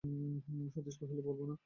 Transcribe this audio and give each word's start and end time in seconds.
সতীশ 0.73 0.95
কহিল, 0.99 1.19
বলব 1.27 1.39
না! 1.49 1.55